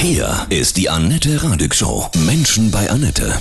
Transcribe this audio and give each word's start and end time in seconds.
Hier 0.00 0.46
ist 0.48 0.76
die 0.76 0.88
Annette 0.88 1.42
Radig 1.42 1.74
Show. 1.74 2.08
Menschen 2.24 2.70
bei 2.70 2.88
Annette. 2.88 3.36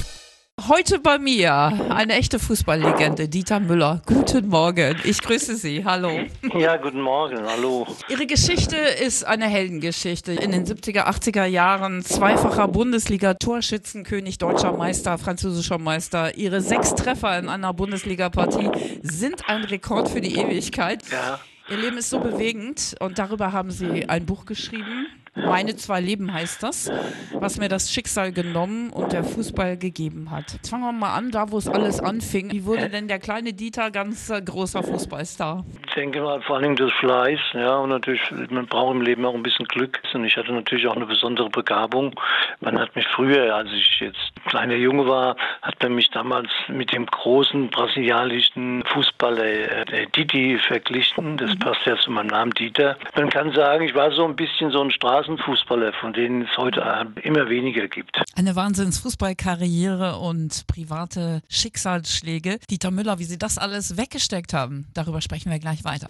Heute 0.68 0.98
bei 0.98 1.20
mir 1.20 1.52
eine 1.92 2.14
echte 2.14 2.40
Fußballlegende, 2.40 3.30
Dieter 3.30 3.60
Müller. 3.60 4.02
Guten 4.08 4.48
Morgen. 4.48 4.96
Ich 5.04 5.22
grüße 5.22 5.56
Sie. 5.56 5.86
Hallo. 5.86 6.10
Ja, 6.58 6.78
guten 6.78 7.00
Morgen. 7.00 7.46
Hallo. 7.46 7.86
Ihre 8.10 8.26
Geschichte 8.26 8.76
ist 8.76 9.24
eine 9.24 9.46
Heldengeschichte. 9.46 10.32
In 10.34 10.52
den 10.52 10.66
70er, 10.66 11.06
80er 11.06 11.46
Jahren 11.46 12.04
zweifacher 12.04 12.68
Bundesliga-Torschützenkönig, 12.68 14.40
deutscher 14.40 14.74
Meister, 14.74 15.20
französischer 15.20 15.78
Meister. 15.78 16.38
Ihre 16.38 16.62
sechs 16.62 16.96
Treffer 16.96 17.38
in 17.38 17.50
einer 17.50 17.72
Bundesliga-Partie 17.72 18.72
sind 19.04 19.48
ein 19.48 19.64
Rekord 19.64 20.10
für 20.10 20.22
die 20.22 20.36
Ewigkeit. 20.36 21.04
Ja. 21.12 21.40
Ihr 21.70 21.78
Leben 21.78 21.98
ist 21.98 22.10
so 22.10 22.20
bewegend 22.20 22.96
und 23.00 23.20
darüber 23.20 23.52
haben 23.52 23.70
Sie 23.70 24.10
ein 24.10 24.26
Buch 24.26 24.46
geschrieben. 24.46 25.06
Meine 25.46 25.76
zwei 25.76 26.02
Leben 26.02 26.34
heißt 26.34 26.64
das, 26.64 26.92
was 27.34 27.58
mir 27.60 27.70
das 27.70 27.92
Schicksal 27.92 28.32
genommen 28.32 28.90
und 28.90 29.14
der 29.14 29.24
Fußball 29.24 29.78
gegeben 29.78 30.32
hat. 30.32 30.54
Jetzt 30.54 30.70
fangen 30.70 30.84
wir 30.84 30.92
mal 30.92 31.14
an, 31.14 31.32
da 31.32 31.52
wo 31.52 31.58
es 31.58 31.68
alles 31.68 32.00
anfing. 32.00 32.52
Wie 32.52 32.66
wurde 32.66 32.90
denn 32.90 33.08
der 33.08 33.20
kleine 33.20 33.54
Dieter 33.54 33.92
ganz 33.92 34.30
äh, 34.30 34.42
großer 34.42 34.84
Fußballstar? 34.84 35.64
Ich 35.88 35.94
denke 35.94 36.22
mal 36.22 36.42
vor 36.42 36.60
Dingen 36.60 36.76
das 36.76 36.92
Fleiß, 37.00 37.40
ja, 37.54 37.78
und 37.78 37.90
natürlich, 37.90 38.22
man 38.50 38.66
braucht 38.66 38.96
im 38.96 39.02
Leben 39.02 39.26
auch 39.26 39.34
ein 39.34 39.44
bisschen 39.44 39.66
Glück. 39.68 40.00
Und 40.14 40.26
ich 40.26 40.36
hatte 40.36 40.52
natürlich 40.52 40.88
auch 40.88 40.96
eine 40.96 41.06
besondere 41.06 41.50
Begabung. 41.50 42.14
Man 42.60 42.80
hat 42.80 42.96
mich 42.96 43.08
früher, 43.08 43.56
als 43.56 43.70
ich 43.72 44.00
jetzt 44.00 44.32
kleiner 44.48 44.76
Junge 44.76 45.08
war, 45.08 45.36
hat 45.62 45.82
man 45.82 45.96
mich 45.96 46.10
damals 46.10 46.50
mit 46.68 46.92
dem 46.92 47.06
großen 47.06 47.70
brasilianischen 47.70 48.84
Fußballer 48.86 49.92
äh, 49.92 50.08
Didi 50.16 50.58
verglichen. 50.58 51.38
Das 51.38 51.58
passt 51.60 51.86
ja 51.86 51.96
zu 51.98 52.12
meinem 52.12 52.28
Namen 52.28 52.52
Dieter. 52.52 52.98
Man 53.16 53.30
kann 53.30 53.52
sagen, 53.54 53.86
ich 53.86 53.96
war 53.96 54.12
so 54.12 54.26
ein 54.26 54.36
bisschen 54.36 54.72
so 54.72 54.82
ein 54.82 54.92
Straßenfußballer, 55.28 55.94
von 56.00 56.14
denen 56.14 56.44
es 56.44 56.58
heute 56.58 56.82
immer 57.24 57.50
weniger 57.50 57.88
gibt. 57.88 58.22
Eine 58.36 58.56
Wahnsinns-Fußballkarriere 58.56 60.18
und 60.18 60.66
private 60.68 61.42
Schicksalsschläge. 61.50 62.60
Dieter 62.70 62.92
Müller, 62.92 63.20
wie 63.20 63.26
Sie 63.26 63.38
das 63.38 63.58
alles 63.58 63.98
weggesteckt 63.98 64.54
haben, 64.54 64.88
darüber 64.94 65.22
sprechen 65.22 65.52
wir 65.52 65.60
gleich 65.60 65.84
weiter. 65.84 66.08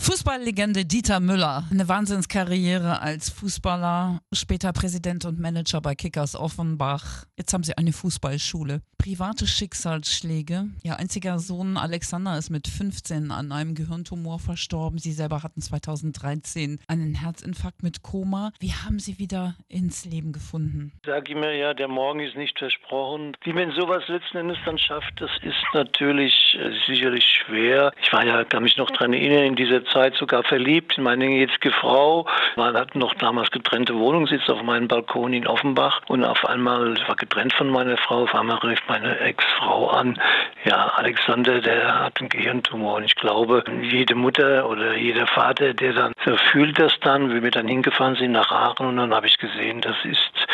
Fußballlegende 0.00 0.84
Dieter 0.84 1.18
Müller, 1.18 1.64
eine 1.70 1.88
Wahnsinnskarriere 1.88 3.02
als 3.02 3.30
Fußballer, 3.30 4.20
später 4.32 4.72
Präsident 4.72 5.24
und 5.24 5.40
Manager 5.40 5.80
bei 5.80 5.96
Kickers 5.96 6.36
Offenbach. 6.36 7.24
Jetzt 7.36 7.52
haben 7.52 7.64
sie 7.64 7.76
eine 7.76 7.92
Fußballschule. 7.92 8.80
Private 8.96 9.46
Schicksalsschläge. 9.46 10.66
Ihr 10.82 10.98
einziger 10.98 11.38
Sohn 11.38 11.76
Alexander 11.76 12.38
ist 12.38 12.50
mit 12.50 12.68
15 12.68 13.30
an 13.30 13.52
einem 13.52 13.74
Gehirntumor 13.74 14.38
verstorben. 14.38 14.98
Sie 14.98 15.12
selber 15.12 15.42
hatten 15.42 15.60
2013 15.60 16.78
einen 16.88 17.14
Herzinfarkt 17.14 17.82
mit 17.82 18.02
Koma. 18.02 18.52
Wie 18.60 18.72
haben 18.72 18.98
Sie 18.98 19.18
wieder 19.18 19.56
ins 19.68 20.04
Leben 20.04 20.32
gefunden? 20.32 20.92
Ich 21.02 21.08
sage 21.08 21.32
immer, 21.32 21.50
ja, 21.50 21.74
der 21.74 21.88
Morgen 21.88 22.20
ist 22.20 22.36
nicht 22.36 22.58
versprochen. 22.58 23.36
Wie 23.42 23.52
man 23.52 23.72
sowas 23.72 24.04
letzten 24.08 24.38
Endes 24.38 24.58
dann 24.64 24.78
schafft, 24.78 25.20
das 25.20 25.30
ist 25.42 25.56
natürlich 25.74 26.56
äh, 26.58 26.70
sicherlich 26.86 27.24
schwer. 27.24 27.92
Ich 28.02 28.12
war 28.12 28.24
ja, 28.24 28.44
kann 28.44 28.62
mich 28.62 28.76
noch 28.76 28.90
daran 28.90 29.12
erinnern, 29.12 29.44
in 29.44 29.56
dieser 29.56 29.84
Zeit 29.92 30.14
sogar 30.14 30.42
verliebt. 30.42 30.96
In 30.98 31.04
meine 31.04 31.26
jetzige 31.26 31.70
Frau. 31.70 32.26
Man 32.56 32.76
hat 32.76 32.94
noch 32.94 33.14
damals 33.14 33.50
getrennte 33.50 33.94
Wohnungssitz 33.94 34.48
auf 34.48 34.62
meinem 34.62 34.88
Balkon 34.88 35.32
in 35.32 35.46
Offenbach. 35.46 36.00
Und 36.08 36.24
auf 36.24 36.44
einmal, 36.44 36.94
ich 36.96 37.08
war 37.08 37.16
getrennt 37.16 37.52
von 37.52 37.70
meiner 37.70 37.96
Frau, 37.96 38.24
auf 38.24 38.34
einmal 38.34 38.58
rief 38.58 38.80
meine 38.88 39.18
Ex-Frau 39.20 39.88
an, 39.88 40.20
ja, 40.64 40.92
Alexander, 40.96 41.60
der 41.60 42.04
hat 42.04 42.20
einen 42.20 42.28
Gehirntumor. 42.28 42.96
Und 42.96 43.04
ich 43.04 43.14
glaube, 43.14 43.64
jede 43.82 44.14
Mutter 44.14 44.68
oder 44.68 44.94
jeder 44.94 45.26
Vater, 45.26 45.74
der 45.74 45.92
dann 45.92 46.12
fühlt 46.50 46.78
das 46.78 46.92
dann, 47.00 47.32
wie 47.34 47.42
wir 47.42 47.50
dann 47.50 47.68
hingefahren 47.68 48.16
sind 48.16 48.32
nach 48.32 48.50
Aachen. 48.50 48.86
Und 48.86 48.96
dann 48.96 49.14
habe 49.14 49.26
ich 49.26 49.38
gesehen, 49.38 49.80
das 49.80 49.96
ist 50.04 50.46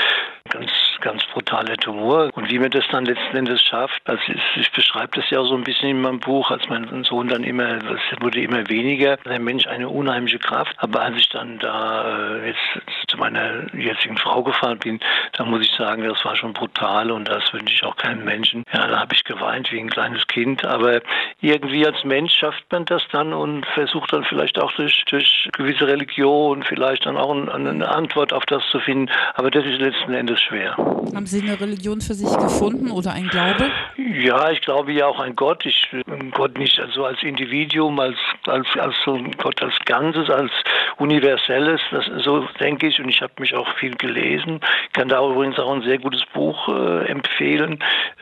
ganz 0.51 0.71
ganz 1.05 1.23
brutaler 1.27 1.77
Tumor. 1.77 2.31
Und 2.35 2.51
wie 2.51 2.59
man 2.59 2.71
das 2.71 2.85
dann 2.91 3.05
letzten 3.05 3.37
Endes 3.37 3.63
schafft, 3.63 4.01
also 4.07 4.21
ich 4.57 4.73
beschreibe 4.73 5.21
das 5.21 5.31
ja 5.31 5.39
auch 5.39 5.47
so 5.47 5.55
ein 5.55 5.63
bisschen 5.63 5.91
in 5.91 6.01
meinem 6.01 6.19
Buch, 6.19 6.51
als 6.51 6.67
mein 6.69 7.05
Sohn 7.05 7.29
dann 7.29 7.45
immer, 7.45 7.77
es 7.77 8.20
wurde 8.20 8.41
immer 8.41 8.69
weniger, 8.69 9.19
der 9.19 9.39
Mensch 9.39 9.67
eine 9.67 9.89
unheimliche 9.89 10.39
Kraft. 10.39 10.75
Aber 10.79 11.03
als 11.03 11.17
ich 11.19 11.29
dann 11.29 11.59
da 11.59 12.39
äh, 12.39 12.48
jetzt 12.48 13.04
zu 13.14 13.20
meiner 13.20 13.73
jetzigen 13.75 14.17
Frau 14.19 14.42
gefahren 14.42 14.79
bin, 14.79 15.01
da 15.33 15.45
muss 15.45 15.63
ich 15.63 15.73
sagen, 15.73 16.02
das 16.05 16.25
war 16.25 16.36
schon 16.36 16.52
brutal 16.52 17.11
und 17.11 17.29
das 17.29 17.52
wünsche 17.52 17.75
ich 17.75 17.85
auch 17.85 17.97
keinem 17.97 18.25
Menschen. 18.25 18.64
Ja, 18.73 18.86
da 18.86 19.01
habe 19.01 19.14
ich 19.14 19.25
geweint 19.25 19.70
wie 19.73 19.80
ein 19.80 19.91
kleines 19.91 20.27
Kind. 20.27 20.64
Aber 20.64 21.01
irgendwie 21.41 21.86
als 21.86 22.02
Mensch 22.05 22.33
schafft 22.35 22.64
man 22.70 22.85
das 22.86 23.02
dann 23.13 23.33
und 23.33 23.64
versucht 23.67 24.13
dann 24.13 24.25
vielleicht 24.25 24.58
auch 24.58 24.73
durch, 24.73 25.05
durch 25.08 25.48
gewisse 25.52 25.86
Religion 25.86 26.63
vielleicht 26.63 27.07
dann 27.07 27.17
auch 27.17 27.30
eine 27.30 27.89
Antwort 27.89 28.33
auf 28.33 28.45
das 28.47 28.63
zu 28.70 28.80
finden. 28.80 29.11
Aber 29.35 29.51
das 29.51 29.64
ist 29.64 29.81
letzten 29.81 30.14
Endes 30.14 30.41
schwer. 30.41 30.77
Haben 30.77 31.27
Sie 31.27 31.41
eine 31.41 31.61
Religion 31.61 32.01
für 32.01 32.14
sich 32.14 32.31
gefunden 32.36 32.91
oder 32.91 33.13
ein 33.13 33.29
Glaube? 33.29 33.70
Ja, 33.96 34.51
ich 34.51 34.61
glaube 34.61 34.92
ja 34.92 35.07
auch 35.07 35.20
an 35.20 35.36
Gott. 35.36 35.64
Ich 35.67 35.89
Gott 36.33 36.58
nicht 36.58 36.81
also 36.81 37.05
als 37.05 37.23
Individuum, 37.23 37.98
als 38.01 38.17
als 38.46 38.67
als 38.79 38.95
so 39.05 39.14
ein 39.14 39.31
Gott 39.33 39.63
als 39.63 39.75
Ganzes, 39.85 40.31
als 40.31 40.51
universelles. 40.98 41.81
Das, 41.91 42.07
so 42.25 42.46
denke 42.58 42.89
ich. 42.89 43.04
Und 43.05 43.11
ich 43.11 43.20
habe 43.20 43.35
mich 43.39 43.55
auch 43.55 43.69
viel 43.77 43.95
gelesen. 43.97 44.61
Ich 44.87 44.92
kann 44.95 45.09
da 45.09 45.23
übrigens 45.23 45.59
auch 45.59 45.73
ein 45.73 45.83
sehr 45.83 45.98
gutes 45.98 46.25
Buch 46.33 46.69
äh, 46.69 47.07
empfehlen, 47.07 47.79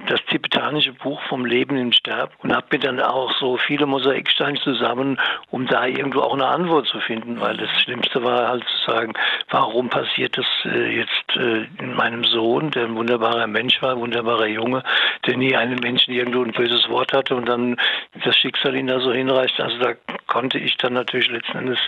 das 0.09 0.22
tibetanische 0.25 0.93
Buch 0.93 1.20
vom 1.28 1.44
Leben 1.44 1.76
im 1.76 1.93
Sterben. 1.93 2.32
Und 2.43 2.54
habe 2.54 2.66
mir 2.72 2.81
dann 2.81 3.00
auch 3.00 3.32
so 3.38 3.56
viele 3.59 3.87
Mosaiksteine 3.87 4.59
zusammen, 4.59 5.21
um 5.50 5.66
da 5.66 5.87
irgendwo 5.87 6.21
auch 6.21 6.34
eine 6.34 6.47
Antwort 6.47 6.88
zu 6.88 6.98
finden. 6.98 7.41
Weil 7.41 7.56
das 7.56 7.71
Schlimmste 7.81 8.25
war 8.25 8.48
halt 8.48 8.65
zu 8.65 8.91
sagen, 8.91 9.12
warum 9.50 9.88
passiert 9.88 10.37
das 10.37 10.47
äh, 10.65 10.97
jetzt 10.97 11.37
äh, 11.37 11.66
in 11.78 11.94
meinem 11.94 12.25
Sohn? 12.25 12.72
Der 12.72 12.87
ein 12.87 12.97
wunderbarer 12.97 13.47
Mensch 13.47 13.81
war, 13.82 13.92
ein 13.92 14.00
wunderbarer 14.00 14.48
Junge, 14.48 14.82
der 15.26 15.37
nie 15.37 15.54
einem 15.54 15.78
Menschen 15.78 16.12
irgendwo 16.12 16.42
ein 16.42 16.50
böses 16.50 16.88
Wort 16.88 17.12
hatte 17.12 17.37
und 17.37 17.48
dann 17.48 17.76
das 18.25 18.37
Schicksal 18.37 18.75
ihn 18.75 18.88
da 18.88 18.98
so 18.98 19.12
hinreicht. 19.12 19.60
Also 19.60 19.78
da 19.78 19.92
konnte 20.26 20.59
ich 20.59 20.76
dann 20.78 20.94
natürlich 20.94 21.31
letzten 21.31 21.59
Endes 21.59 21.78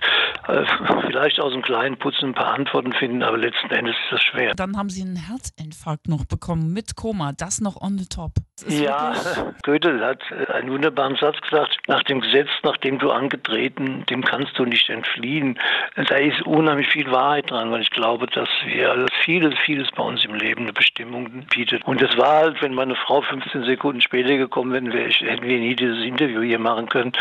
äh, 0.47 0.65
vielleicht 1.07 1.41
aus 1.41 1.53
dem 1.53 1.63
kleinen 1.63 1.97
Putzen 1.97 2.31
ein 2.31 2.35
paar 2.35 2.55
Antworten 2.55 2.84
finden, 2.93 3.23
aber 3.23 3.39
letzten 3.39 3.71
Endes 3.71 3.95
ist 4.05 4.13
das 4.13 4.23
schwer. 4.23 4.55
Dann 4.55 4.77
haben 4.77 4.91
Sie 4.91 5.03
einen 5.03 5.17
Herzinfarkt 5.17 6.09
noch 6.09 6.25
bekommen 6.25 6.73
mit 6.73 6.97
Koma, 6.97 7.33
das 7.33 7.61
noch 7.61 7.81
on 7.81 7.99
the 7.99 8.07
top. 8.07 8.33
Ja, 8.69 9.15
Goethe 9.63 10.01
hat 10.05 10.23
einen 10.53 10.71
wunderbaren 10.71 11.17
Satz 11.17 11.41
gesagt, 11.41 11.79
nach 11.89 12.03
dem 12.05 12.21
Gesetz, 12.21 12.49
nach 12.63 12.77
dem 12.79 12.99
du 12.99 13.11
angetreten, 13.11 14.05
dem 14.11 14.23
kannst 14.23 14.59
du 14.59 14.65
nicht 14.65 14.89
entfliehen. 14.89 15.59
Da 15.97 16.17
ist 16.17 16.43
unheimlich 16.43 16.89
viel 16.89 17.11
Wahrheit 17.11 17.51
dran, 17.51 17.71
weil 17.71 17.83
ich 17.83 17.91
glaube, 17.91 18.27
dass 18.27 18.49
wir 18.65 19.07
vieles, 19.25 19.55
vieles 19.65 19.91
bei 19.93 20.03
uns 20.03 20.25
im 20.25 20.35
Leben 20.35 20.63
eine 20.63 20.73
Bestimmung 20.73 21.14
bietet. 21.55 21.85
Und 21.87 22.01
das 22.01 22.17
war 22.17 22.37
halt, 22.37 22.63
wenn 22.63 22.75
meine 22.75 22.95
Frau 22.95 23.23
15 23.23 23.65
Sekunden 23.65 24.01
später 24.01 24.37
gekommen 24.37 24.93
wäre, 24.93 25.09
hätten 25.09 25.45
wir 25.45 25.59
nie 25.59 25.75
dieses 25.75 26.05
Interview 26.05 26.43
hier 26.43 26.59
machen 26.59 26.89
können. 26.89 27.13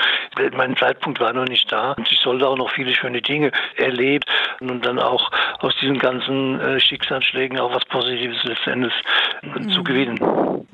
Mein 0.55 0.75
Zeitpunkt 0.77 1.19
war 1.19 1.33
noch 1.33 1.45
nicht 1.45 1.71
da 1.71 1.93
und 1.93 2.11
ich 2.11 2.19
sollte 2.19 2.47
auch 2.47 2.57
noch 2.57 2.71
viele 2.71 2.93
schöne 2.93 3.21
Dinge 3.21 3.51
erlebt 3.75 4.25
und 4.59 4.85
dann 4.85 4.99
auch 4.99 5.31
aus 5.59 5.75
diesen 5.81 5.99
ganzen 5.99 6.59
äh, 6.59 6.79
Schicksalsschlägen 6.79 7.59
auch 7.59 7.73
was 7.73 7.85
Positives 7.85 8.43
letztendlich 8.43 8.93
mhm. 9.41 9.69
zu 9.69 9.83
gewinnen. 9.83 10.19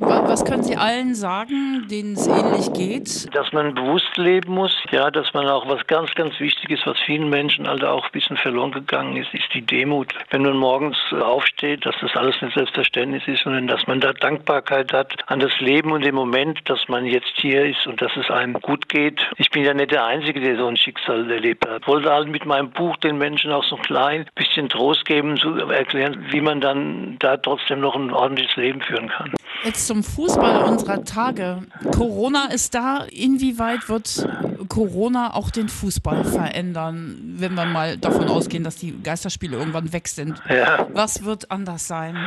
Was 0.09 0.43
können 0.43 0.63
Sie 0.63 0.75
allen 0.75 1.13
sagen, 1.13 1.85
denen 1.87 2.13
es 2.13 2.25
ähnlich 2.25 2.73
geht? 2.73 3.35
Dass 3.35 3.53
man 3.53 3.75
bewusst 3.75 4.17
leben 4.17 4.55
muss, 4.55 4.75
ja, 4.91 5.11
dass 5.11 5.33
man 5.35 5.47
auch 5.47 5.69
was 5.69 5.85
ganz, 5.85 6.15
ganz 6.15 6.39
Wichtiges, 6.39 6.79
was 6.85 6.97
vielen 7.05 7.29
Menschen 7.29 7.67
halt 7.67 7.83
auch 7.83 8.05
ein 8.05 8.11
bisschen 8.11 8.35
verloren 8.37 8.71
gegangen 8.71 9.17
ist, 9.17 9.31
ist 9.35 9.53
die 9.53 9.61
Demut. 9.61 10.13
Wenn 10.31 10.41
man 10.41 10.57
morgens 10.57 10.97
aufsteht, 11.11 11.85
dass 11.85 11.95
das 12.01 12.15
alles 12.15 12.41
nicht 12.41 12.55
selbstverständlich 12.55 13.27
ist, 13.27 13.43
sondern 13.43 13.67
dass 13.67 13.85
man 13.85 13.99
da 13.99 14.13
Dankbarkeit 14.13 14.91
hat 14.93 15.13
an 15.27 15.39
das 15.39 15.51
Leben 15.59 15.91
und 15.91 16.03
den 16.03 16.15
Moment, 16.15 16.59
dass 16.67 16.87
man 16.87 17.05
jetzt 17.05 17.33
hier 17.35 17.65
ist 17.65 17.85
und 17.85 18.01
dass 18.01 18.15
es 18.17 18.31
einem 18.31 18.53
gut 18.53 18.89
geht. 18.89 19.21
Ich 19.37 19.51
bin 19.51 19.63
ja 19.63 19.75
nicht 19.75 19.91
der 19.91 20.05
Einzige, 20.05 20.39
der 20.39 20.57
so 20.57 20.65
ein 20.65 20.77
Schicksal 20.77 21.29
erlebt 21.29 21.67
hat. 21.67 21.83
Ich 21.83 21.87
wollte 21.87 22.11
halt 22.11 22.29
mit 22.29 22.47
meinem 22.47 22.71
Buch 22.71 22.97
den 22.97 23.19
Menschen 23.19 23.51
auch 23.51 23.63
so 23.63 23.75
klein 23.75 24.25
bisschen 24.33 24.69
Trost 24.69 25.05
geben, 25.05 25.37
zu 25.37 25.55
erklären, 25.69 26.25
wie 26.31 26.41
man 26.41 26.61
dann 26.61 27.17
da 27.19 27.37
trotzdem 27.37 27.79
noch 27.79 27.95
ein 27.95 28.11
ordentliches 28.11 28.55
Leben 28.55 28.81
führen 28.81 29.09
kann. 29.09 29.31
Jetzt 29.63 29.87
zum 29.87 30.03
Fußball 30.03 30.63
unserer 30.63 31.03
Tage. 31.03 31.63
Corona 31.91 32.45
ist 32.45 32.73
da. 32.73 33.03
Inwieweit 33.11 33.89
wird 33.89 34.27
Corona 34.69 35.33
auch 35.33 35.49
den 35.49 35.67
Fußball 35.67 36.23
verändern, 36.23 37.35
wenn 37.37 37.55
wir 37.55 37.65
mal 37.65 37.97
davon 37.97 38.29
ausgehen, 38.29 38.63
dass 38.63 38.77
die 38.77 39.01
Geisterspiele 39.03 39.57
irgendwann 39.57 39.91
weg 39.91 40.07
sind? 40.07 40.41
Ja. 40.47 40.87
Was 40.93 41.25
wird 41.25 41.51
anders 41.51 41.87
sein? 41.87 42.17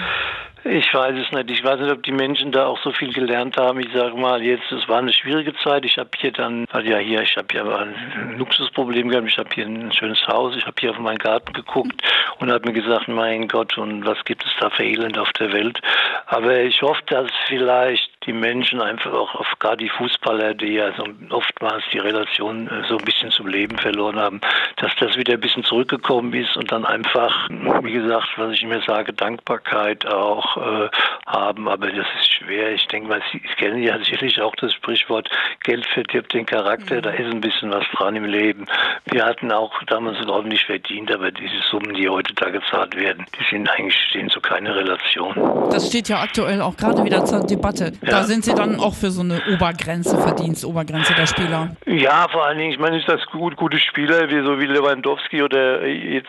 Ich 0.64 0.94
weiß 0.94 1.16
es 1.18 1.32
nicht. 1.32 1.50
Ich 1.50 1.64
weiß 1.64 1.80
nicht, 1.80 1.90
ob 1.90 2.04
die 2.04 2.12
Menschen 2.12 2.52
da 2.52 2.66
auch 2.66 2.80
so 2.82 2.92
viel 2.92 3.12
gelernt 3.12 3.56
haben. 3.56 3.80
Ich 3.80 3.92
sage 3.92 4.16
mal, 4.16 4.40
jetzt, 4.42 4.70
es 4.70 4.88
war 4.88 4.98
eine 4.98 5.12
schwierige 5.12 5.54
Zeit. 5.56 5.84
Ich 5.84 5.98
habe 5.98 6.10
hier 6.16 6.30
dann, 6.30 6.66
weil 6.70 6.88
ja 6.88 6.98
hier, 6.98 7.20
ich 7.22 7.36
habe 7.36 7.52
ja 7.52 7.64
ein 7.64 8.38
Luxusproblem 8.38 9.08
gehabt. 9.08 9.26
Ich 9.26 9.38
habe 9.38 9.48
hier 9.52 9.66
ein 9.66 9.92
schönes 9.92 10.24
Haus. 10.28 10.54
Ich 10.56 10.64
habe 10.64 10.76
hier 10.78 10.92
auf 10.92 10.98
meinen 11.00 11.18
Garten 11.18 11.52
geguckt 11.52 12.00
und 12.38 12.52
habe 12.52 12.64
mir 12.68 12.74
gesagt, 12.80 13.08
mein 13.08 13.48
Gott, 13.48 13.76
und 13.76 14.06
was 14.06 14.24
gibt 14.24 14.44
es 14.44 14.52
da 14.60 14.70
für 14.70 14.84
Elend 14.84 15.18
auf 15.18 15.32
der 15.32 15.52
Welt? 15.52 15.80
Aber 16.26 16.60
ich 16.60 16.80
hoffe, 16.80 17.02
dass 17.06 17.28
vielleicht 17.48 18.11
die 18.26 18.32
Menschen 18.32 18.80
einfach 18.80 19.12
auch, 19.12 19.34
auf 19.34 19.46
gerade 19.58 19.78
die 19.78 19.88
Fußballer, 19.88 20.54
die 20.54 20.74
ja 20.74 20.92
so 20.96 21.04
oftmals 21.30 21.82
die 21.92 21.98
Relation 21.98 22.68
äh, 22.68 22.84
so 22.88 22.96
ein 22.96 23.04
bisschen 23.04 23.30
zum 23.30 23.46
Leben 23.46 23.78
verloren 23.78 24.18
haben, 24.18 24.40
dass 24.76 24.92
das 25.00 25.16
wieder 25.16 25.34
ein 25.34 25.40
bisschen 25.40 25.64
zurückgekommen 25.64 26.32
ist 26.32 26.56
und 26.56 26.70
dann 26.70 26.84
einfach, 26.84 27.48
wie 27.48 27.92
gesagt, 27.92 28.28
was 28.36 28.52
ich 28.54 28.62
immer 28.62 28.80
sage, 28.82 29.12
Dankbarkeit 29.12 30.06
auch 30.06 30.56
äh, 30.56 30.88
haben. 31.26 31.68
Aber 31.68 31.88
das 31.88 32.06
ist 32.20 32.32
schwer. 32.32 32.72
Ich 32.72 32.86
denke 32.88 33.08
mal, 33.08 33.22
Sie 33.32 33.40
kennen 33.56 33.82
ja 33.82 33.98
sicherlich 33.98 34.40
auch 34.40 34.54
das 34.56 34.72
Sprichwort, 34.74 35.28
Geld 35.64 35.86
verdirbt 35.86 36.32
den 36.32 36.46
Charakter. 36.46 37.00
Da 37.00 37.10
ist 37.10 37.32
ein 37.32 37.40
bisschen 37.40 37.70
was 37.70 37.84
dran 37.96 38.16
im 38.16 38.24
Leben. 38.24 38.66
Wir 39.06 39.24
hatten 39.24 39.50
auch 39.52 39.72
damals 39.84 40.24
ordentlich 40.26 40.64
verdient, 40.64 41.12
aber 41.12 41.30
diese 41.30 41.60
Summen, 41.70 41.94
die 41.94 42.08
heute 42.08 42.34
da 42.34 42.50
gezahlt 42.50 42.96
werden, 42.96 43.24
die 43.38 43.44
sind 43.54 43.68
eigentlich 43.70 43.96
stehen 44.08 44.28
zu 44.30 44.40
keiner 44.40 44.74
Relation. 44.74 45.34
Das 45.70 45.88
steht 45.88 46.08
ja 46.08 46.20
aktuell 46.20 46.60
auch 46.60 46.76
gerade 46.76 47.04
wieder 47.04 47.24
zur 47.24 47.44
Debatte. 47.46 47.92
Ja. 48.02 48.11
Da 48.12 48.24
sind 48.24 48.44
Sie 48.44 48.54
dann 48.54 48.78
auch 48.78 48.94
für 48.94 49.10
so 49.10 49.22
eine 49.22 49.40
Obergrenze, 49.54 50.18
Verdienstobergrenze 50.18 51.14
der 51.14 51.26
Spieler. 51.26 51.76
Ja, 51.86 52.28
vor 52.28 52.46
allen 52.46 52.58
Dingen, 52.58 52.72
ich 52.72 52.78
meine, 52.78 52.98
ist 52.98 53.08
das 53.08 53.24
gut, 53.26 53.56
gute 53.56 53.78
Spieler, 53.78 54.28
wie 54.28 54.44
so 54.44 54.60
wie 54.60 54.66
Lewandowski 54.66 55.42
oder 55.42 55.86
jetzt, 55.86 56.28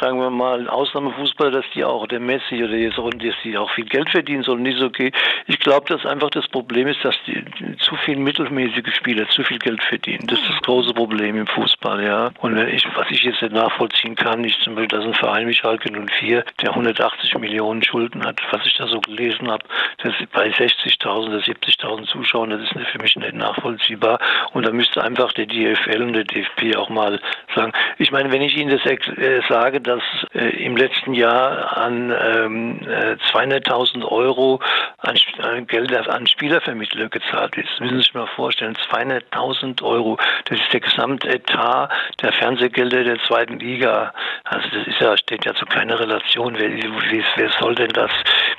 sagen 0.00 0.20
wir 0.20 0.30
mal, 0.30 0.68
Ausnahmefußballer, 0.68 1.50
dass 1.50 1.64
die 1.74 1.84
auch, 1.84 2.06
der 2.06 2.20
Messi 2.20 2.62
oder 2.62 2.74
jetzt 2.76 2.98
auch, 2.98 3.10
dass 3.10 3.34
die 3.42 3.58
auch 3.58 3.70
viel 3.72 3.86
Geld 3.86 4.08
verdienen 4.10 4.44
sollen, 4.44 4.64
ist 4.66 4.80
okay. 4.80 5.10
Ich 5.46 5.58
glaube, 5.58 5.86
dass 5.88 6.06
einfach 6.06 6.30
das 6.30 6.46
Problem 6.48 6.86
ist, 6.86 7.04
dass 7.04 7.16
die, 7.26 7.44
die, 7.58 7.76
zu 7.78 7.96
viel 7.96 8.16
mittelmäßige 8.16 8.94
Spieler 8.94 9.28
zu 9.30 9.42
viel 9.42 9.58
Geld 9.58 9.82
verdienen. 9.82 10.26
Das 10.28 10.38
ist 10.38 10.48
das 10.48 10.62
große 10.62 10.94
Problem 10.94 11.36
im 11.36 11.46
Fußball, 11.46 12.04
ja. 12.04 12.30
Und 12.40 12.56
ich, 12.68 12.86
was 12.94 13.10
ich 13.10 13.22
jetzt 13.22 13.42
nicht 13.42 13.52
nachvollziehen 13.52 14.14
kann, 14.14 14.44
ist 14.44 14.60
zum 14.62 14.76
Beispiel, 14.76 14.98
dass 14.98 15.06
ein 15.06 15.14
Verein 15.14 15.48
wie 15.48 15.54
Schalke 15.54 15.90
04, 15.90 16.44
der 16.62 16.70
180 16.70 17.36
Millionen 17.38 17.82
Schulden 17.82 18.24
hat, 18.24 18.40
was 18.50 18.64
ich 18.64 18.76
da 18.76 18.86
so 18.86 19.00
gelesen 19.00 19.50
habe, 19.50 19.64
das 19.98 20.12
bei 20.32 20.50
60.000 20.84 21.28
oder 21.28 21.38
70.000 21.38 22.06
Zuschauern, 22.06 22.50
das 22.50 22.60
ist 22.62 22.88
für 22.90 22.98
mich 22.98 23.16
nicht 23.16 23.34
nachvollziehbar. 23.34 24.18
Und 24.52 24.66
da 24.66 24.72
müsste 24.72 25.02
einfach 25.02 25.32
der 25.32 25.46
DFL 25.46 26.02
und 26.02 26.12
der 26.12 26.24
DFB 26.24 26.76
auch 26.76 26.88
mal 26.88 27.20
sagen. 27.54 27.72
Ich 27.98 28.10
meine, 28.10 28.30
wenn 28.32 28.42
ich 28.42 28.56
Ihnen 28.56 28.70
das 28.70 28.84
äh, 28.86 29.40
sage, 29.48 29.80
dass 29.80 30.02
äh, 30.34 30.64
im 30.64 30.76
letzten 30.76 31.14
Jahr 31.14 31.76
an 31.76 32.10
ähm, 32.10 32.80
äh, 32.86 33.16
200.000 33.32 34.04
Euro 34.04 34.60
an, 34.98 35.16
an 35.42 35.66
Geld 35.66 35.94
an 35.94 36.26
Spielervermittler 36.26 37.08
gezahlt 37.08 37.56
ist, 37.56 37.80
müssen 37.80 37.96
Sie 37.96 38.02
sich 38.02 38.14
mal 38.14 38.26
vorstellen, 38.26 38.76
200.000 38.90 39.82
Euro, 39.82 40.18
das 40.46 40.58
ist 40.58 40.72
der 40.72 40.80
Gesamtetat 40.80 41.90
der 42.22 42.32
Fernsehgelder 42.32 43.04
der 43.04 43.18
zweiten 43.20 43.58
Liga. 43.58 44.12
Also 44.44 44.68
das 44.72 44.86
ist 44.86 45.00
ja, 45.00 45.16
steht 45.16 45.44
ja 45.44 45.54
zu 45.54 45.66
keiner 45.66 45.98
Relation. 45.98 46.56
Wer, 46.58 46.70
wer 47.36 47.50
soll 47.60 47.74
denn 47.74 47.90
das, 47.90 48.10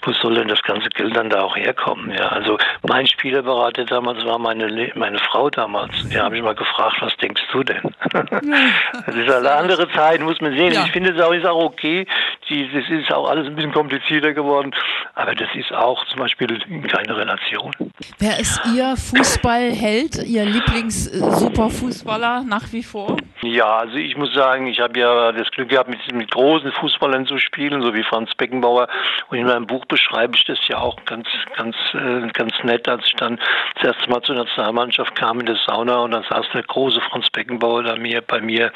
wo 0.06 0.14
soll 0.14 0.36
denn 0.36 0.48
das 0.48 0.62
ganze 0.62 0.90
Geld 0.90 1.16
dann 1.16 1.30
da 1.30 1.42
auch 1.42 1.56
herkommen? 1.56 2.12
Ja, 2.12 2.30
also 2.30 2.58
mein 2.88 3.08
Spielerberater 3.08 3.86
damals 3.86 4.24
war 4.26 4.38
meine, 4.40 4.92
meine 4.96 5.20
Frau 5.20 5.50
damals. 5.50 5.94
Ja, 6.12 6.24
habe 6.24 6.38
ich 6.38 6.44
mal 6.44 6.56
gefragt, 6.56 6.98
was 7.02 7.16
denkst 7.18 7.42
du 7.52 7.64
denn? 7.64 7.82
das 8.12 9.16
ist 9.16 9.30
eine 9.30 9.52
andere 9.52 9.90
Zeit, 9.92 10.22
muss 10.22 10.40
man 10.42 10.54
sehen. 10.54 10.74
Ja. 10.74 10.86
Ich 10.86 10.92
finde 10.92 11.12
es 11.12 11.22
auch, 11.22 11.34
ist 11.34 11.46
auch 11.46 11.64
okay. 11.64 12.06
Die, 12.50 12.70
das 12.72 12.90
ist 12.90 13.12
auch 13.12 13.28
alles 13.30 13.48
ein 13.48 13.56
bisschen 13.56 13.72
komplizierter 13.72 14.34
geworden. 14.34 14.74
Aber 15.16 15.34
das 15.34 15.50
ist 15.56 15.72
auch 15.74 16.06
zum 16.08 16.20
Beispiel 16.20 16.48
keine 16.88 17.18
Relation. 17.18 17.72
Wer 18.20 18.40
ist 18.40 18.62
Ihr 18.76 18.96
Fußballheld, 18.98 20.24
Ihr 20.26 20.46
Lieblings-Superfußballer 20.46 22.44
nach 22.44 22.72
wie 22.72 22.84
vor? 22.84 23.18
Ja, 23.42 23.78
also 23.78 23.96
ich 23.96 24.18
muss 24.18 24.34
sagen, 24.34 24.68
ich 24.68 24.80
habe 24.80 25.00
ja 25.00 25.32
das 25.32 25.50
Glück 25.52 25.70
gehabt, 25.70 25.90
mit, 25.90 26.00
mit 26.14 26.32
großen 26.32 26.72
Fußballern 26.72 27.26
zu 27.26 27.38
spielen, 27.38 27.82
so 27.82 27.94
wie 27.94 28.04
Franz 28.04 28.34
Beckenbauer. 28.36 28.88
Und 29.30 29.38
in 29.38 29.46
meinem 29.46 29.68
Buch 29.68 29.86
beschreibe 29.86 30.36
ich 30.36 30.44
das 30.46 30.60
ja 30.68 30.80
auch 30.80 30.98
ganz, 31.06 31.28
ganz, 31.56 31.76
äh, 31.94 32.28
ganz 32.34 32.54
nett, 32.64 32.88
als 32.88 33.06
ich 33.06 33.16
dann 33.16 33.40
das 33.76 33.96
erste 33.96 34.10
Mal 34.10 34.22
zur 34.22 34.36
Nationalmannschaft 34.36 35.16
kam 35.16 35.40
in 35.40 35.46
der 35.46 35.58
Sauna 35.66 36.00
und 36.00 36.12
dann 36.12 36.24
saß 36.30 36.46
der 36.54 36.64
große 36.64 37.02
Franz 37.02 37.30
Beckenbauer 37.30 37.84
da 37.84 37.96
mir, 37.96 38.22
bei 38.22 38.42
mir 38.42 38.72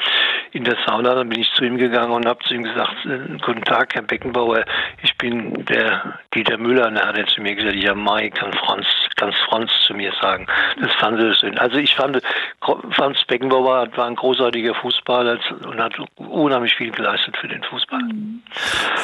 in 0.52 0.64
der 0.64 0.76
Sauna. 0.86 1.14
Dann 1.14 1.28
bin 1.28 1.40
ich 1.40 1.52
zu 1.54 1.64
ihm 1.64 1.76
gegangen 1.76 2.12
und 2.12 2.26
habe 2.26 2.42
zu 2.44 2.54
ihm 2.54 2.64
gesagt, 2.64 3.04
äh, 3.06 3.38
guten 3.44 3.59
Tag, 3.62 3.94
Herr 3.94 4.02
Beckenbauer, 4.02 4.64
ich 5.02 5.16
bin 5.18 5.64
der 5.66 6.18
Dieter 6.34 6.58
Müller. 6.58 6.88
Und 6.88 6.96
er 6.96 7.06
hat 7.06 7.30
zu 7.30 7.40
mir 7.40 7.54
gesagt, 7.54 7.76
ja, 7.76 7.94
Mai 7.94 8.30
kann 8.30 8.52
Franz, 8.52 8.86
kann 9.16 9.32
Franz 9.48 9.70
zu 9.86 9.94
mir 9.94 10.12
sagen. 10.20 10.46
Das 10.80 10.92
fand 10.94 11.20
ich 11.20 11.38
schön. 11.38 11.58
Also 11.58 11.76
ich 11.76 11.94
fand, 11.94 12.20
Franz 12.90 13.24
Beckenbauer 13.24 13.88
war 13.96 14.06
ein 14.06 14.16
großartiger 14.16 14.74
Fußballer 14.74 15.38
und 15.66 15.80
hat 15.80 15.94
unheimlich 16.16 16.74
viel 16.74 16.90
geleistet 16.90 17.36
für 17.36 17.48
den 17.48 17.62
Fußball. 17.64 18.00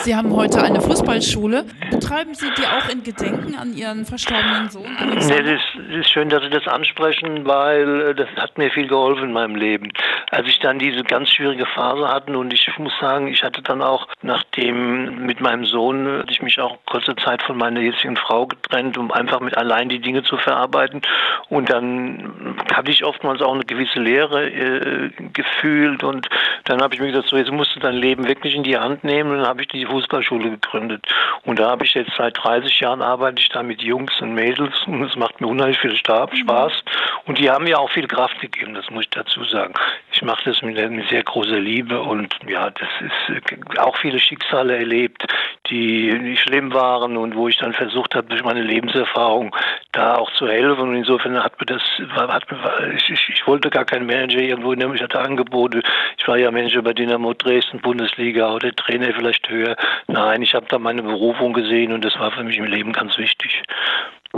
Sie 0.03 0.15
haben 0.15 0.35
heute 0.35 0.63
eine 0.63 0.81
Fußballschule. 0.81 1.65
Betreiben 1.91 2.35
Sie 2.35 2.47
die 2.57 2.67
auch 2.67 2.89
in 2.89 3.03
Gedenken 3.03 3.57
an 3.57 3.75
Ihren 3.75 4.05
verstorbenen 4.05 4.69
Sohn? 4.69 4.97
Nee, 5.27 5.43
das 5.43 5.61
ist 5.99 6.11
schön, 6.11 6.29
dass 6.29 6.43
Sie 6.43 6.51
das 6.51 6.67
ansprechen, 6.69 7.47
weil 7.47 8.01
äh, 8.01 8.15
das 8.15 8.29
hat 8.37 8.57
mir 8.59 8.71
viel 8.71 8.87
geholfen 8.87 9.25
in 9.25 9.33
meinem 9.33 9.57
Leben. 9.57 9.93
Als 10.31 10.47
ich 10.49 10.59
dann 10.61 10.79
diese 10.79 11.03
ganz 11.03 11.31
schwierige 11.31 11.67
Phase 11.67 12.09
hatte 12.09 12.37
und 12.37 12.53
ich 12.53 12.69
muss 12.79 12.93
sagen, 13.01 13.29
ich 13.29 13.43
hatte 13.43 13.63
dann 13.63 13.83
auch 13.83 14.07
nachdem 14.23 15.27
mit 15.27 15.41
meinem 15.41 15.65
Sohn, 15.65 16.07
hatte 16.19 16.31
ich 16.31 16.43
mich 16.43 16.61
auch 16.61 16.79
kurze 16.87 17.17
Zeit 17.17 17.43
von 17.43 17.57
meiner 17.57 17.81
jetzigen 17.81 18.17
Frau 18.17 18.47
getrennt, 18.47 18.99
um 18.99 19.11
einfach 19.11 19.41
mit 19.41 19.57
allein 19.57 19.89
die 19.89 20.01
Dinge 20.01 20.23
zu 20.23 20.37
verarbeiten. 20.37 21.03
Und 21.49 21.71
dann 21.71 22.57
hatte 22.73 22.91
ich 22.91 23.05
oftmals 23.05 23.41
auch 23.43 23.55
eine 23.55 23.65
gewisse 23.65 24.01
Leere 24.01 24.49
äh, 24.49 25.11
gefühlt 25.33 26.03
und 26.05 26.29
dann 26.65 26.81
habe 26.83 26.95
ich 26.95 27.01
mir 27.01 27.09
gesagt, 27.09 27.29
so 27.29 27.37
jetzt 27.37 27.53
musst 27.53 27.75
du 27.75 27.81
dein 27.81 27.97
Leben 27.97 28.27
wirklich 28.27 28.55
in 28.55 28.63
die 28.63 28.77
Hand 28.77 29.05
nehmen 29.05 29.36
dann 29.37 29.47
habe 29.47 29.63
ich 29.63 29.69
die 29.69 29.87
Fußballschule 29.87 30.51
gegründet. 30.51 31.07
Und 31.45 31.59
da 31.59 31.71
habe 31.71 31.85
ich 31.85 31.95
jetzt 31.95 32.13
seit 32.17 32.37
30 32.39 32.81
Jahren 32.81 33.03
arbeite 33.03 33.41
ich 33.41 33.49
da 33.49 33.63
mit 33.63 33.83
Jungs 33.83 34.21
und 34.21 34.35
Mädels 34.35 34.75
und 34.87 35.03
es 35.03 35.17
macht 35.17 35.41
mir 35.41 35.47
unheimlich 35.47 35.79
viel 35.79 35.97
Spaß. 35.97 36.73
Und 37.27 37.39
die 37.39 37.51
haben 37.51 37.65
mir 37.65 37.79
auch 37.79 37.91
viel 37.91 38.07
Kraft 38.07 38.41
gegeben, 38.41 38.75
das 38.75 38.91
muss 38.91 39.05
ich 39.05 39.11
dazu 39.11 39.45
sagen. 39.45 39.75
Ich 40.13 40.23
mache 40.23 40.45
das 40.45 40.63
mit, 40.63 40.77
mit 40.91 41.09
sehr 41.09 41.23
großer 41.23 41.59
Liebe 41.59 42.01
und 42.01 42.35
ja, 42.47 42.71
das 42.71 42.89
ist 43.01 43.51
äh, 43.51 43.79
auch 43.79 43.97
viele 43.97 44.19
Schicksale 44.19 44.77
erlebt, 44.77 45.27
die 45.71 46.13
nicht 46.19 46.43
schlimm 46.43 46.73
waren 46.73 47.17
und 47.17 47.35
wo 47.35 47.49
ich 47.49 47.57
dann 47.59 47.73
versucht 47.73 48.15
habe, 48.15 48.29
durch 48.29 48.43
meine 48.45 48.63
Lebenserfahrung 48.63 49.55
da 49.93 50.17
auch 50.17 50.31
zu 50.33 50.49
helfen. 50.49 50.89
Und 50.89 50.97
insofern 50.97 51.43
hat 51.43 51.59
mir 51.61 51.67
das, 51.67 51.83
hat 52.15 52.51
mir, 52.51 52.95
ich, 52.95 53.11
ich, 53.11 53.47
wollte 53.47 53.71
gar 53.71 53.85
keinen 53.85 54.07
Manager 54.07 54.41
irgendwo 54.41 54.75
nehmen. 54.75 54.95
Ich 54.95 55.03
hatte 55.03 55.21
Angebote. 55.21 55.83
Ich 56.19 56.27
war 56.29 56.37
ja 56.37 56.51
Manager 56.51 56.83
bei 56.83 56.93
Dynamo 56.93 57.35
Dresden, 57.35 57.81
Bundesliga 57.81 58.53
oder 58.53 58.75
Trainer 58.75 59.13
vielleicht 59.15 59.49
höher. 59.49 59.77
Nein, 60.07 60.43
ich 60.43 60.55
habe 60.55 60.67
da 60.69 60.79
meine 60.79 61.03
Berufung 61.03 61.53
gesehen 61.53 61.93
und 61.93 62.05
das 62.05 62.19
war 62.19 62.31
für 62.31 62.45
mich 62.45 62.59
im 62.59 62.67
Leben 62.67 62.93
ganz 62.93 63.17
wichtig. 63.19 63.63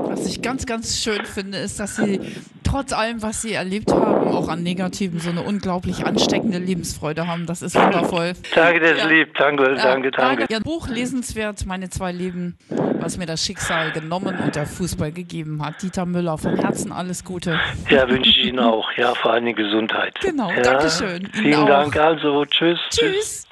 Was 0.06 0.27
ich 0.27 0.43
ganz, 0.43 0.67
ganz 0.67 1.03
schön 1.03 1.25
finde, 1.25 1.59
ist, 1.59 1.81
dass 1.81 1.97
Sie 1.97 2.21
trotz 2.65 2.93
allem, 2.93 3.23
was 3.23 3.43
Sie 3.43 3.53
erlebt 3.53 3.91
haben, 3.91 4.29
auch 4.29 4.49
an 4.49 4.62
Negativen, 4.62 5.21
so 5.21 5.31
eine 5.31 5.43
unglaublich 5.43 6.05
ansteckende 6.05 6.59
Lebensfreude 6.59 7.27
haben. 7.27 7.47
Das 7.47 7.62
ist 7.62 7.75
wundervoll. 7.75 8.33
Danke, 8.55 8.81
das 8.81 8.99
ja. 8.99 9.06
lieb. 9.06 9.35
Danke, 9.37 9.75
danke, 9.75 10.11
danke. 10.11 10.47
Ihr 10.49 10.61
Buch 10.61 10.89
lesenswert, 10.89 11.67
meine 11.67 11.89
zwei 11.91 12.12
Leben, 12.12 12.57
was 13.00 13.17
mir 13.17 13.26
das 13.26 13.45
Schicksal 13.45 13.93
genommen 13.93 14.38
und 14.38 14.55
der 14.55 14.67
Fußball 14.67 15.12
gegeben 15.12 15.64
hat. 15.64 15.83
Dieter 15.83 16.07
Müller, 16.07 16.38
von 16.38 16.57
Herzen 16.57 16.93
alles 16.93 17.25
Gute. 17.25 17.59
Ja, 17.88 18.09
wünsche 18.09 18.31
ich 18.31 18.45
Ihnen 18.45 18.61
auch. 18.61 18.90
Ja, 18.97 19.14
vor 19.14 19.33
allem 19.33 19.55
Gesundheit. 19.55 20.14
Genau, 20.21 20.50
ja. 20.50 20.62
Dankeschön. 20.62 21.23
Ihnen 21.23 21.33
Vielen 21.33 21.55
auch. 21.55 21.67
Dank. 21.67 21.97
Also, 21.97 22.45
tschüss. 22.45 22.78
Tschüss. 22.90 23.48